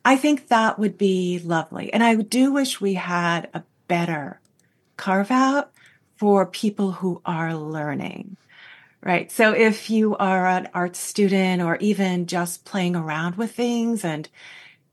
I 0.04 0.18
think 0.18 0.50
that 0.50 0.78
would 0.78 0.98
be 0.98 1.40
lovely. 1.40 1.94
And 1.94 2.04
I 2.04 2.16
do 2.16 2.52
wish 2.52 2.82
we 2.82 2.96
had 2.96 3.48
a 3.54 3.64
better 3.88 4.42
carve 4.98 5.32
out 5.32 5.72
for 6.18 6.46
people 6.46 6.92
who 6.92 7.22
are 7.24 7.56
learning. 7.56 8.36
Right. 9.04 9.32
So 9.32 9.54
if 9.54 9.90
you 9.90 10.16
are 10.18 10.46
an 10.46 10.70
art 10.76 10.96
student 10.96 11.62
or 11.64 11.76
even 11.78 12.28
just 12.28 12.66
playing 12.66 12.96
around 12.96 13.36
with 13.36 13.52
things 13.52 14.06
and 14.06 14.30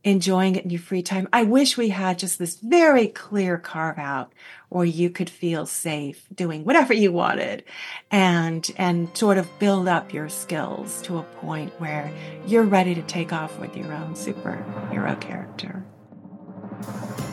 enjoying 0.03 0.57
it 0.57 0.65
in 0.65 0.71
your 0.71 0.81
free 0.81 1.03
time, 1.03 1.29
I 1.31 1.43
wish 1.43 1.77
we 1.77 1.91
had 1.91 2.19
just 2.19 2.39
this 2.39 2.57
very 2.57 3.09
clear 3.09 3.59
carve 3.59 3.99
out 3.99 4.33
where 4.71 4.87
you 4.87 5.11
could 5.11 5.29
feel 5.29 5.67
safe 5.67 6.27
doing 6.35 6.65
whatever 6.65 6.95
you 6.95 7.13
wanted 7.13 7.65
and 8.11 8.71
and 8.79 9.15
sort 9.15 9.37
of 9.37 9.59
build 9.59 9.89
up 9.89 10.15
your 10.15 10.31
skills 10.31 11.03
to 11.03 11.19
a 11.19 11.23
point 11.23 11.79
where 11.79 12.11
you're 12.47 12.63
ready 12.63 12.95
to 12.95 13.03
take 13.03 13.33
off 13.35 13.59
with 13.59 13.77
your 13.77 13.93
own 13.93 14.15
superhero 14.15 15.21
character. 15.21 15.85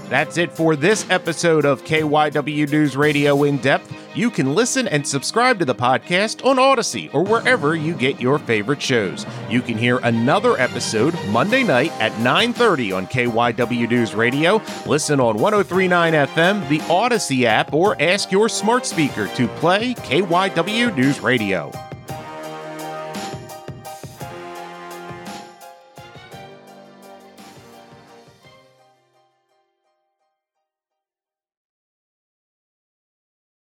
That's 0.09 0.37
it 0.37 0.51
for 0.51 0.75
this 0.75 1.09
episode 1.09 1.63
of 1.63 1.85
KYW 1.85 2.69
News 2.69 2.97
Radio 2.97 3.43
In 3.43 3.57
Depth. 3.57 4.04
You 4.15 4.31
can 4.31 4.55
listen 4.55 4.87
and 4.87 5.05
subscribe 5.05 5.59
to 5.59 5.65
the 5.65 5.75
podcast 5.75 6.45
on 6.45 6.55
Audacy 6.55 7.13
or 7.13 7.21
wherever 7.21 7.75
you 7.75 7.93
get 7.93 8.21
your 8.21 8.39
favorite 8.39 8.81
shows. 8.81 9.25
You 9.49 9.61
can 9.61 9.77
hear 9.77 9.97
another 9.97 10.57
episode 10.57 11.13
Monday 11.31 11.63
night 11.63 11.91
at 11.99 12.17
9:30 12.19 12.95
on 12.95 13.07
KYW 13.07 13.89
News 13.89 14.15
Radio. 14.15 14.61
Listen 14.85 15.19
on 15.19 15.37
1039 15.37 16.13
FM, 16.13 16.69
the 16.69 16.79
Audacy 16.79 17.43
app, 17.43 17.73
or 17.73 18.01
ask 18.01 18.31
your 18.31 18.47
smart 18.47 18.85
speaker 18.85 19.27
to 19.35 19.49
play 19.59 19.93
KYW 19.95 20.95
News 20.95 21.19
Radio. 21.19 21.84